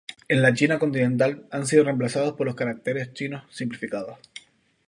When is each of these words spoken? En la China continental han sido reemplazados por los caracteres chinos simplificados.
En 0.27 0.41
la 0.41 0.51
China 0.55 0.79
continental 0.79 1.45
han 1.51 1.67
sido 1.67 1.83
reemplazados 1.83 2.33
por 2.33 2.47
los 2.47 2.55
caracteres 2.55 3.13
chinos 3.13 3.43
simplificados. 3.55 4.17